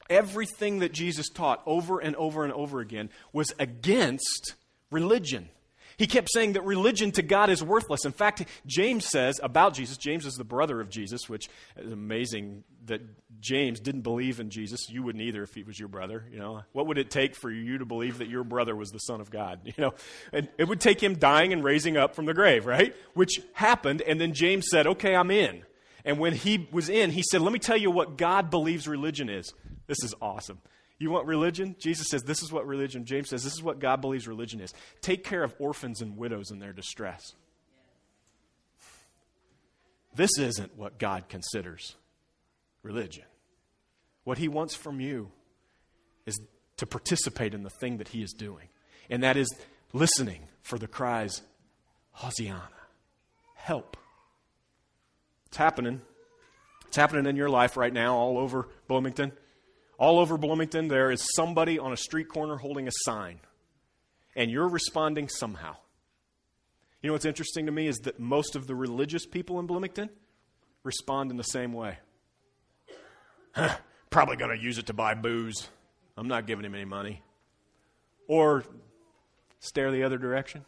[0.09, 4.55] everything that Jesus taught over and over and over again was against
[4.91, 5.49] religion.
[5.97, 8.05] He kept saying that religion to God is worthless.
[8.05, 12.65] In fact, James says about Jesus, James is the brother of Jesus, which is amazing
[12.87, 13.01] that
[13.41, 14.89] James didn't believe in Jesus.
[14.89, 16.63] You wouldn't either if he was your brother, you know.
[16.73, 19.31] What would it take for you to believe that your brother was the son of
[19.31, 19.95] God, you know?
[20.33, 22.95] And it would take him dying and raising up from the grave, right?
[23.15, 25.63] Which happened and then James said, "Okay, I'm in."
[26.05, 29.29] And when he was in, he said, "Let me tell you what God believes religion
[29.29, 29.53] is."
[29.93, 30.59] This is awesome.
[30.99, 31.77] You want religion?
[31.79, 33.05] Jesus says this is what religion.
[33.05, 34.73] James says this is what God believes religion is.
[35.03, 37.35] Take care of orphans and widows in their distress.
[40.15, 41.95] This isn't what God considers
[42.83, 43.25] religion.
[44.25, 45.31] What he wants from you
[46.25, 46.41] is
[46.79, 48.69] to participate in the thing that he is doing,
[49.11, 49.55] and that is
[49.93, 51.43] listening for the cries,
[52.17, 52.63] Hosiana,
[53.57, 53.99] help.
[55.49, 56.01] It's happening.
[56.87, 59.33] It's happening in your life right now, all over Bloomington.
[59.99, 63.41] All over Bloomington, there is somebody on a street corner holding a sign,
[64.35, 65.77] and you're responding somehow.
[67.03, 70.09] You know what's interesting to me is that most of the religious people in Bloomington
[70.85, 71.99] respond in the same way.
[73.55, 73.77] Huh,
[74.09, 75.69] probably going to use it to buy booze.
[76.17, 77.21] I'm not giving him any money.
[78.27, 78.65] Or
[79.61, 80.65] stare the other direction.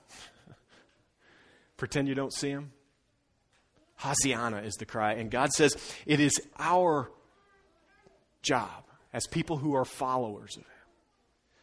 [1.78, 2.72] Pretend you don't see him.
[4.00, 5.14] Hosiana is the cry.
[5.14, 7.10] And God says it is our
[8.42, 8.83] job
[9.14, 10.70] as people who are followers of Him,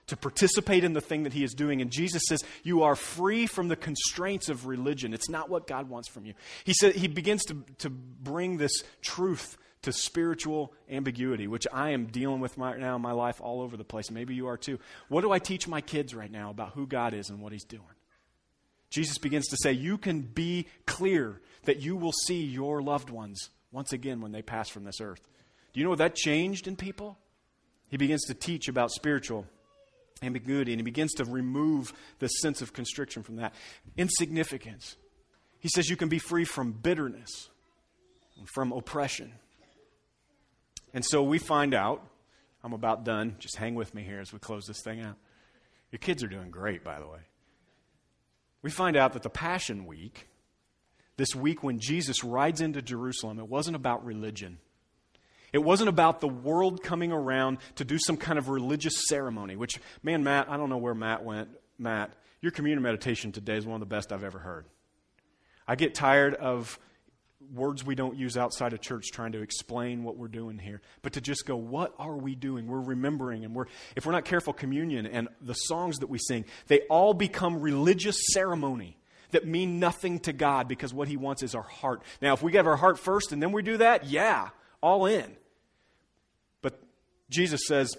[0.07, 1.81] to participate in the thing that He is doing.
[1.81, 5.13] And Jesus says, You are free from the constraints of religion.
[5.13, 6.33] It's not what God wants from you.
[6.63, 12.05] He, said, he begins to, to bring this truth to spiritual ambiguity, which I am
[12.05, 14.11] dealing with right now in my life all over the place.
[14.11, 14.79] Maybe you are too.
[15.09, 17.63] What do I teach my kids right now about who God is and what He's
[17.63, 17.83] doing?
[18.89, 23.49] Jesus begins to say, You can be clear that you will see your loved ones
[23.71, 25.27] once again when they pass from this earth.
[25.73, 27.17] Do you know that changed in people?
[27.91, 29.45] He begins to teach about spiritual
[30.23, 33.53] ambiguity and he begins to remove the sense of constriction from that.
[33.97, 34.95] Insignificance.
[35.59, 37.49] He says you can be free from bitterness,
[38.53, 39.33] from oppression.
[40.93, 42.01] And so we find out,
[42.63, 43.35] I'm about done.
[43.39, 45.17] Just hang with me here as we close this thing out.
[45.91, 47.19] Your kids are doing great, by the way.
[48.61, 50.29] We find out that the Passion Week,
[51.17, 54.59] this week when Jesus rides into Jerusalem, it wasn't about religion.
[55.53, 59.79] It wasn't about the world coming around to do some kind of religious ceremony, which,
[60.01, 61.49] man, Matt, I don't know where Matt went.
[61.77, 62.11] Matt,
[62.41, 64.65] your communion meditation today is one of the best I've ever heard.
[65.67, 66.79] I get tired of
[67.53, 71.13] words we don't use outside of church trying to explain what we're doing here, but
[71.13, 72.67] to just go, what are we doing?
[72.67, 76.45] We're remembering, and we're, if we're not careful, communion and the songs that we sing,
[76.67, 78.97] they all become religious ceremony
[79.31, 82.03] that mean nothing to God because what He wants is our heart.
[82.21, 84.49] Now, if we give our heart first and then we do that, yeah,
[84.81, 85.35] all in.
[86.61, 86.81] But
[87.29, 87.95] Jesus says,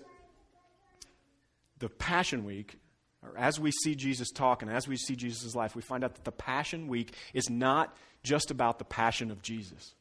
[1.78, 2.76] the Passion Week,
[3.22, 6.14] or as we see Jesus talk and as we see Jesus' life, we find out
[6.14, 9.94] that the Passion Week is not just about the passion of Jesus,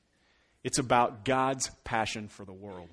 [0.63, 2.89] it's about God's passion for the world.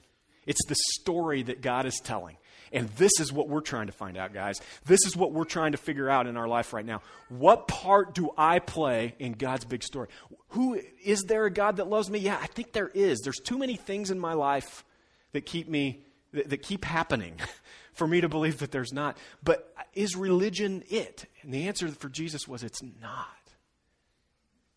[0.48, 2.38] It's the story that God is telling.
[2.72, 4.60] And this is what we're trying to find out, guys.
[4.86, 7.02] This is what we're trying to figure out in our life right now.
[7.28, 10.08] What part do I play in God's big story?
[10.50, 12.18] Who is there a God that loves me?
[12.18, 13.20] Yeah, I think there is.
[13.20, 14.84] There's too many things in my life
[15.32, 17.36] that keep me that, that keep happening
[17.92, 19.18] for me to believe that there's not.
[19.42, 21.26] But is religion it?
[21.42, 23.26] And the answer for Jesus was it's not.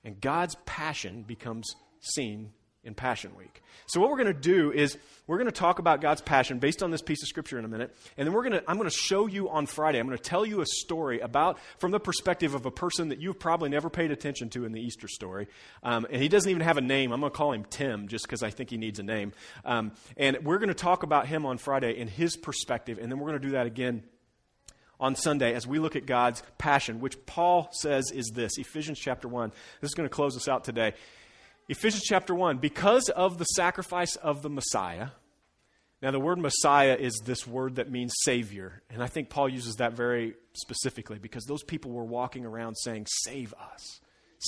[0.04, 2.52] And God's passion becomes seen
[2.84, 3.62] in Passion Week.
[3.86, 6.82] So what we're going to do is we're going to talk about God's passion based
[6.82, 8.90] on this piece of scripture in a minute, and then we're going to I'm going
[8.90, 10.00] to show you on Friday.
[10.00, 13.20] I'm going to tell you a story about from the perspective of a person that
[13.20, 15.48] you've probably never paid attention to in the Easter story,
[15.84, 17.12] um, and he doesn't even have a name.
[17.12, 19.92] I'm going to call him Tim just because I think he needs a name, um,
[20.18, 23.28] and we're going to talk about him on Friday in his perspective, and then we're
[23.28, 24.04] going to do that again
[25.00, 29.28] on Sunday as we look at God's passion, which Paul says is this Ephesians chapter
[29.28, 29.52] 1.
[29.82, 30.94] This is going to close us out today.
[31.72, 35.08] Ephesians chapter 1, because of the sacrifice of the Messiah.
[36.02, 38.84] Now, the word Messiah is this word that means Savior.
[38.90, 43.08] And I think Paul uses that very specifically because those people were walking around saying,
[43.24, 44.02] Save us.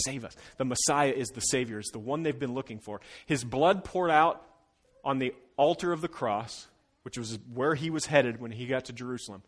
[0.03, 0.35] Save us.
[0.57, 2.99] The Messiah is the Savior, it's the one they've been looking for.
[3.25, 4.45] His blood poured out
[5.05, 6.67] on the altar of the cross,
[7.03, 9.43] which was where he was headed when he got to Jerusalem.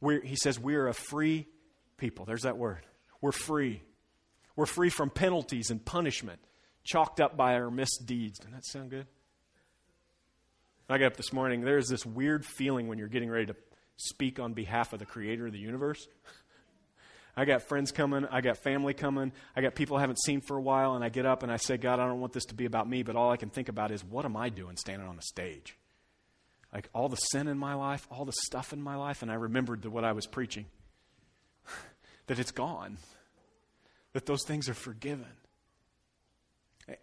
[0.00, 1.48] We're, he says, We are a free
[1.96, 2.26] people.
[2.26, 2.86] There's that word.
[3.20, 3.82] We're free.
[4.54, 6.38] We're free from penalties and punishment
[6.88, 8.38] chalked up by our misdeeds.
[8.38, 9.06] Doesn't that sound good?
[10.88, 11.60] I got up this morning.
[11.60, 13.56] There's this weird feeling when you're getting ready to
[13.96, 16.08] speak on behalf of the creator of the universe.
[17.36, 18.24] I got friends coming.
[18.30, 19.32] I got family coming.
[19.54, 20.94] I got people I haven't seen for a while.
[20.94, 22.88] And I get up and I say, God, I don't want this to be about
[22.88, 25.22] me, but all I can think about is, what am I doing standing on a
[25.22, 25.76] stage?
[26.72, 29.20] Like all the sin in my life, all the stuff in my life.
[29.20, 30.64] And I remembered what I was preaching
[32.28, 32.96] that it's gone,
[34.14, 35.26] that those things are forgiven.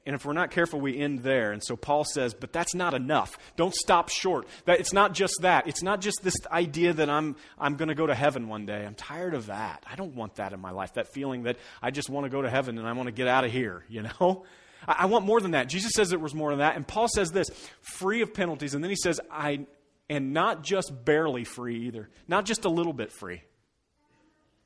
[0.06, 1.52] And if we're not careful, we end there.
[1.52, 3.38] And so Paul says, but that's not enough.
[3.56, 4.48] Don't stop short.
[4.66, 5.68] That, it's not just that.
[5.68, 8.84] It's not just this idea that I'm, I'm going to go to heaven one day.
[8.84, 9.84] I'm tired of that.
[9.90, 10.94] I don't want that in my life.
[10.96, 13.28] That feeling that I just want to go to heaven and I want to get
[13.28, 14.46] out of here, you know?
[14.88, 15.70] I, I want more than that.
[15.70, 16.76] Jesus says it was more than that.
[16.76, 17.48] And Paul says this
[17.82, 18.74] free of penalties.
[18.74, 19.68] And then he says, I,
[20.10, 23.44] and not just barely free either, not just a little bit free,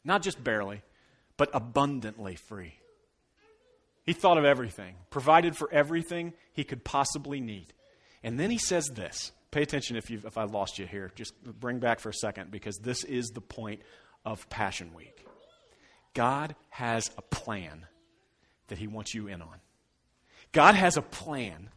[0.06, 0.82] not just barely,
[1.36, 2.76] but abundantly free.
[4.06, 7.74] He thought of everything, provided for everything he could possibly need.
[8.24, 9.32] And then he says this.
[9.52, 11.12] Pay attention if, you've if I lost you here.
[11.16, 13.82] Just bring back for a second because this is the point
[14.26, 15.26] of Passion Week.
[16.14, 17.86] God has a plan
[18.68, 19.60] that he wants you in on.
[20.52, 21.70] God has a plan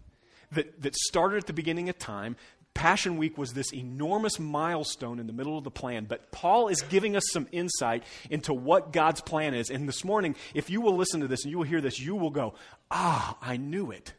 [0.53, 2.37] that, that started at the beginning of time
[2.75, 6.81] Passion Week was this enormous milestone in the middle of the plan, but Paul is
[6.83, 9.71] giving us some insight into what God's plan is.
[9.71, 12.17] And this morning, if you will listen to this and you will hear this, you
[12.17, 12.55] will go,
[12.91, 14.15] Ah, I knew it.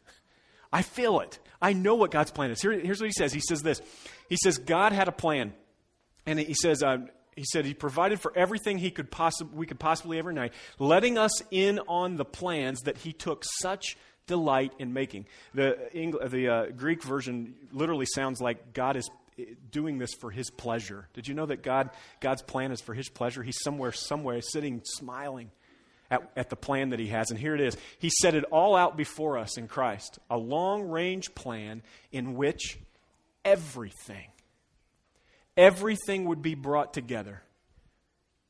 [0.71, 1.39] I feel it.
[1.61, 2.61] I know what God's plan is.
[2.61, 3.81] Here, here's what he says He says this
[4.29, 5.53] He says, God had a plan.
[6.25, 6.99] And he says, uh,
[7.35, 11.17] he said he provided for everything he could possi- we could possibly ever need, letting
[11.17, 15.25] us in on the plans that he took such delight in making.
[15.53, 20.49] The, the uh, Greek version literally sounds like God is eh, doing this for his
[20.49, 21.07] pleasure.
[21.13, 23.43] Did you know that God, God's plan is for his pleasure?
[23.43, 25.51] He's somewhere, somewhere sitting, smiling
[26.09, 27.31] at, at the plan that he has.
[27.31, 27.75] And here it is.
[27.99, 31.81] He set it all out before us in Christ a long range plan
[32.11, 32.77] in which
[33.43, 34.29] everything,
[35.57, 37.41] everything would be brought together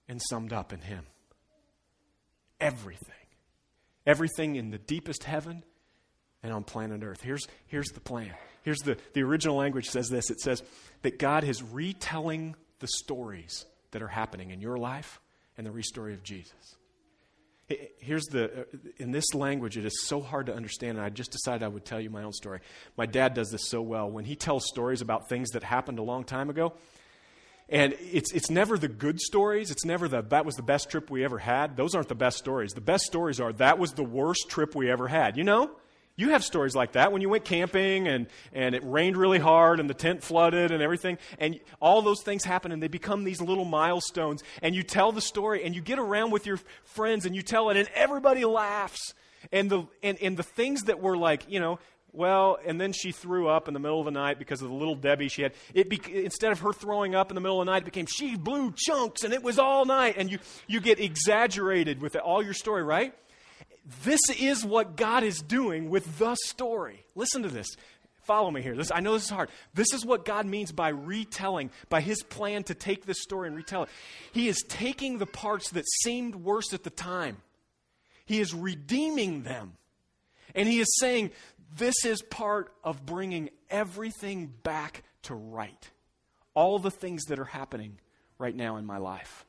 [0.08, 1.06] and summed up in him.
[2.60, 3.23] Everything.
[4.06, 5.64] Everything in the deepest heaven
[6.42, 7.22] and on planet Earth.
[7.22, 8.32] Here's, here's the plan.
[8.64, 10.62] Here's the, the original language says this it says
[11.02, 15.20] that God is retelling the stories that are happening in your life
[15.58, 16.76] and the restory of Jesus.
[17.98, 21.64] Here's the, in this language, it is so hard to understand, and I just decided
[21.64, 22.60] I would tell you my own story.
[22.98, 24.12] My dad does this so well.
[24.12, 26.74] When he tells stories about things that happened a long time ago,
[27.74, 29.72] and it's, it's never the good stories.
[29.72, 31.76] It's never the, that was the best trip we ever had.
[31.76, 32.74] Those aren't the best stories.
[32.74, 35.38] The best stories are, that was the worst trip we ever had.
[35.38, 35.72] You know?
[36.16, 39.80] You have stories like that when you went camping and, and it rained really hard
[39.80, 41.18] and the tent flooded and everything.
[41.40, 44.44] And all those things happen and they become these little milestones.
[44.62, 47.72] And you tell the story and you get around with your friends and you tell
[47.72, 49.16] it and everybody laughs.
[49.52, 51.80] And the, and, and the things that were like, you know,
[52.14, 54.76] well, and then she threw up in the middle of the night because of the
[54.76, 55.54] little Debbie she had.
[55.74, 58.06] It be, instead of her throwing up in the middle of the night, it became
[58.06, 60.16] she blew chunks and it was all night.
[60.18, 63.16] And you, you get exaggerated with all your story, right?
[64.04, 67.04] This is what God is doing with the story.
[67.16, 67.68] Listen to this.
[68.24, 68.76] Follow me here.
[68.76, 69.50] This, I know this is hard.
[69.74, 73.58] This is what God means by retelling, by his plan to take this story and
[73.58, 73.90] retell it.
[74.32, 77.38] He is taking the parts that seemed worse at the time,
[78.26, 79.74] he is redeeming them.
[80.56, 81.32] And he is saying,
[81.76, 85.90] this is part of bringing everything back to right.
[86.54, 87.98] All the things that are happening
[88.38, 89.46] right now in my life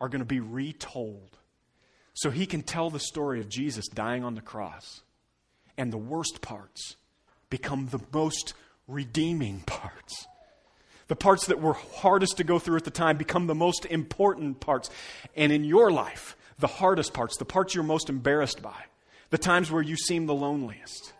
[0.00, 1.38] are going to be retold.
[2.14, 5.02] So he can tell the story of Jesus dying on the cross.
[5.78, 6.96] And the worst parts
[7.50, 8.54] become the most
[8.88, 10.26] redeeming parts.
[11.08, 14.60] The parts that were hardest to go through at the time become the most important
[14.60, 14.90] parts.
[15.36, 18.84] And in your life, the hardest parts, the parts you're most embarrassed by,
[19.30, 21.12] the times where you seem the loneliest,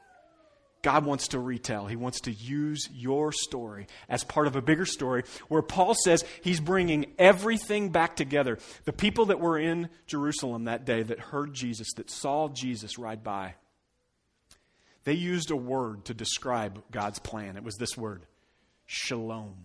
[0.86, 1.88] God wants to retell.
[1.88, 6.24] He wants to use your story as part of a bigger story where Paul says
[6.42, 8.60] he's bringing everything back together.
[8.84, 13.24] The people that were in Jerusalem that day that heard Jesus, that saw Jesus ride
[13.24, 13.54] by,
[15.02, 17.56] they used a word to describe God's plan.
[17.56, 18.24] It was this word
[18.86, 19.56] shalom.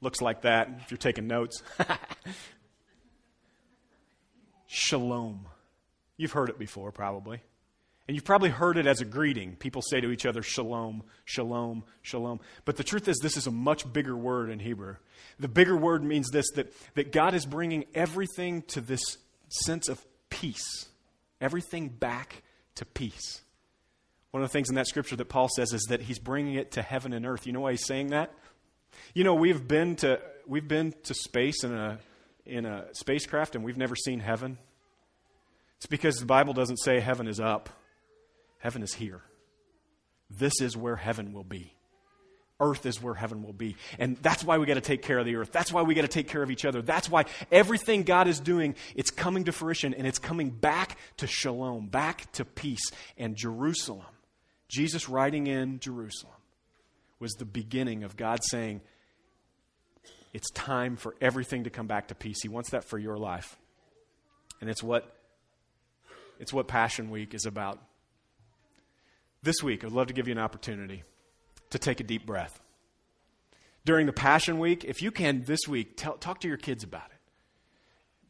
[0.00, 1.62] Looks like that if you're taking notes.
[4.68, 5.44] shalom.
[6.16, 7.42] You've heard it before, probably.
[8.08, 9.54] And you've probably heard it as a greeting.
[9.56, 12.40] People say to each other, shalom, shalom, shalom.
[12.64, 14.96] But the truth is, this is a much bigger word in Hebrew.
[15.38, 19.18] The bigger word means this that, that God is bringing everything to this
[19.50, 20.86] sense of peace,
[21.38, 22.42] everything back
[22.76, 23.42] to peace.
[24.30, 26.72] One of the things in that scripture that Paul says is that he's bringing it
[26.72, 27.46] to heaven and earth.
[27.46, 28.32] You know why he's saying that?
[29.12, 31.98] You know, we've been to, we've been to space in a,
[32.46, 34.56] in a spacecraft and we've never seen heaven.
[35.76, 37.68] It's because the Bible doesn't say heaven is up.
[38.58, 39.22] Heaven is here.
[40.30, 41.74] This is where heaven will be.
[42.60, 43.76] Earth is where heaven will be.
[44.00, 45.52] And that's why we got to take care of the earth.
[45.52, 46.82] That's why we got to take care of each other.
[46.82, 51.28] That's why everything God is doing, it's coming to fruition and it's coming back to
[51.28, 52.90] shalom, back to peace.
[53.16, 54.06] And Jerusalem,
[54.68, 56.34] Jesus riding in Jerusalem,
[57.20, 58.80] was the beginning of God saying,
[60.34, 62.42] it's time for everything to come back to peace.
[62.42, 63.56] He wants that for your life.
[64.60, 65.14] And it's what
[66.38, 67.80] it's what Passion Week is about.
[69.42, 71.04] This week, I'd love to give you an opportunity
[71.70, 72.60] to take a deep breath.
[73.84, 77.06] During the Passion Week, if you can this week, tell, talk to your kids about
[77.10, 77.18] it.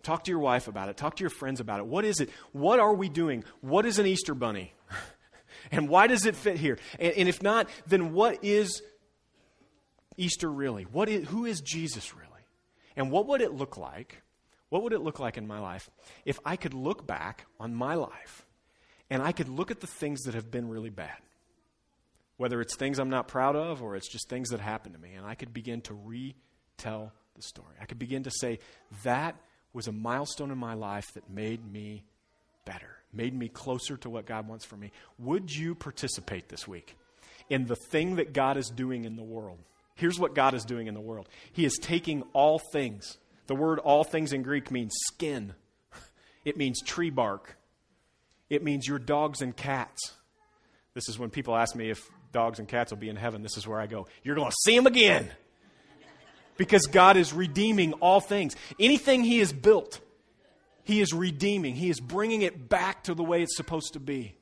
[0.03, 0.97] Talk to your wife about it.
[0.97, 1.87] Talk to your friends about it.
[1.87, 2.31] What is it?
[2.53, 3.45] What are we doing?
[3.61, 4.75] What is an Easter bunny?
[5.71, 6.79] and why does it fit here?
[6.99, 8.83] And, and, if not, then what is
[10.17, 10.85] Easter really?
[10.85, 12.29] What is, who is Jesus really?
[12.97, 14.23] And what would it look like?
[14.69, 15.91] What would it look like in my life
[16.25, 18.47] if I could look back on my life
[19.11, 21.17] and I could look at the things that have been really bad,
[22.37, 25.15] whether it's things I'm not proud of or it's just things that happened to me,
[25.15, 27.75] and I could begin to retell the story.
[27.81, 28.59] I could begin to say,
[29.05, 29.37] that
[29.73, 32.05] was a milestone in my life that made me
[32.65, 34.93] better, made me closer to what God wants for me.
[35.19, 36.97] Would you participate this week
[37.49, 39.59] in the thing that God is doing in the world?
[39.95, 43.19] Here's what God is doing in the world He is taking all things.
[43.47, 45.55] The word all things in Greek means skin,
[46.45, 47.58] it means tree bark,
[48.51, 50.13] it means your dogs and cats.
[50.95, 53.43] This is when people ask me if dogs and cats will be in heaven.
[53.43, 54.07] This is where I go.
[54.23, 55.31] You're going to see them again.
[56.57, 58.57] Because God is redeeming all things.
[58.81, 60.01] Anything He has built,
[60.83, 61.77] He is redeeming.
[61.77, 64.35] He is bringing it back to the way it's supposed to be.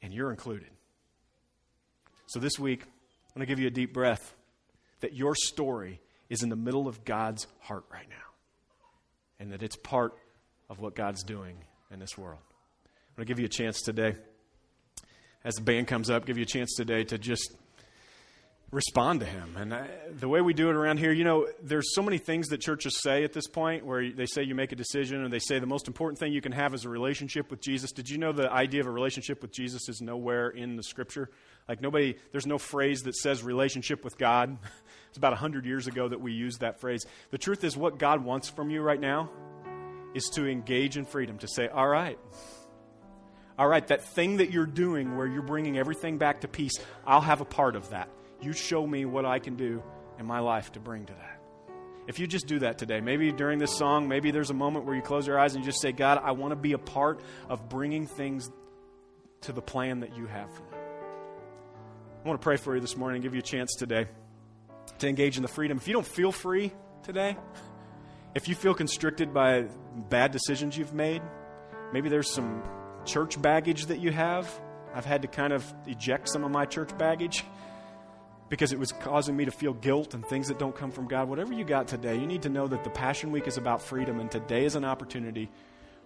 [0.00, 0.70] And you're included.
[2.28, 4.34] So this week, I'm going to give you a deep breath
[5.00, 6.00] that your story
[6.30, 8.16] is in the middle of God's heart right now.
[9.38, 10.14] And that it's part
[10.70, 11.56] of what God's doing
[11.90, 12.40] in this world.
[13.20, 14.16] Going to give you a chance today,
[15.44, 17.52] as the band comes up, give you a chance today to just
[18.70, 19.58] respond to him.
[19.58, 22.48] And I, the way we do it around here, you know, there's so many things
[22.48, 25.38] that churches say at this point where they say you make a decision and they
[25.38, 27.92] say the most important thing you can have is a relationship with Jesus.
[27.92, 31.28] Did you know the idea of a relationship with Jesus is nowhere in the scripture?
[31.68, 34.56] Like nobody, there's no phrase that says relationship with God.
[35.10, 37.04] It's about 100 years ago that we used that phrase.
[37.32, 39.28] The truth is, what God wants from you right now
[40.14, 42.16] is to engage in freedom, to say, all right,
[43.60, 46.72] all right, that thing that you're doing where you're bringing everything back to peace,
[47.06, 48.08] I'll have a part of that.
[48.40, 49.82] You show me what I can do
[50.18, 51.42] in my life to bring to that.
[52.06, 54.96] If you just do that today, maybe during this song, maybe there's a moment where
[54.96, 57.20] you close your eyes and you just say, God, I want to be a part
[57.50, 58.50] of bringing things
[59.42, 60.78] to the plan that you have for me.
[62.24, 64.06] I want to pray for you this morning and give you a chance today
[65.00, 65.76] to engage in the freedom.
[65.76, 67.36] If you don't feel free today,
[68.34, 69.66] if you feel constricted by
[70.08, 71.20] bad decisions you've made,
[71.92, 72.62] maybe there's some
[73.10, 74.48] church baggage that you have.
[74.94, 77.44] I've had to kind of eject some of my church baggage
[78.48, 81.28] because it was causing me to feel guilt and things that don't come from God.
[81.28, 84.20] Whatever you got today, you need to know that the Passion Week is about freedom,
[84.20, 85.50] and today is an opportunity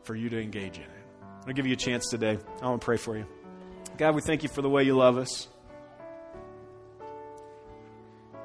[0.02, 1.46] for you to engage in it.
[1.46, 2.38] To give you a chance today.
[2.62, 3.26] I want to pray for you.
[3.96, 5.48] God, we thank you for the way you love us.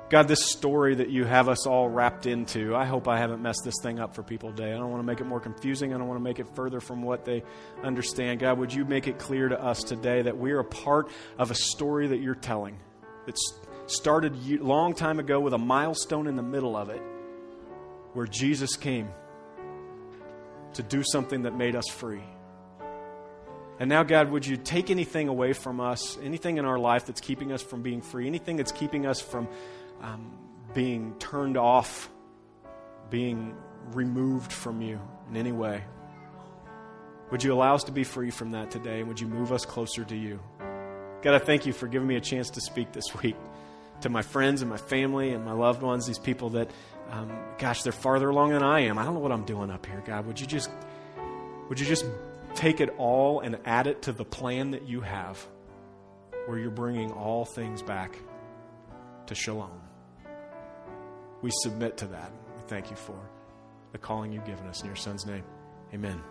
[0.09, 3.61] God, this story that you have us all wrapped into, I hope I haven't messed
[3.63, 4.73] this thing up for people today.
[4.73, 5.93] I don't want to make it more confusing.
[5.93, 7.43] I don't want to make it further from what they
[7.83, 8.39] understand.
[8.39, 11.51] God, would you make it clear to us today that we are a part of
[11.51, 12.79] a story that you're telling
[13.27, 13.37] that
[13.85, 17.01] started a long time ago with a milestone in the middle of it
[18.13, 19.09] where Jesus came
[20.73, 22.23] to do something that made us free.
[23.79, 27.21] And now, God, would you take anything away from us, anything in our life that's
[27.21, 29.47] keeping us from being free, anything that's keeping us from
[30.01, 30.37] um,
[30.73, 32.09] being turned off,
[33.09, 33.55] being
[33.91, 35.83] removed from you in any way.
[37.31, 38.99] Would you allow us to be free from that today?
[38.99, 40.39] And would you move us closer to you?
[41.21, 43.35] God, I thank you for giving me a chance to speak this week
[44.01, 46.71] to my friends and my family and my loved ones, these people that,
[47.09, 48.97] um, gosh, they're farther along than I am.
[48.97, 50.25] I don't know what I'm doing up here, God.
[50.25, 50.71] Would you just,
[51.67, 52.05] would you just
[52.55, 55.45] take it all and add it to the plan that you have,
[56.45, 58.17] where you're bringing all things back
[59.27, 59.88] to shalom?
[61.41, 62.31] We submit to that.
[62.55, 63.17] We thank you for
[63.91, 65.43] the calling you've given us in your Son's name.
[65.93, 66.21] Amen.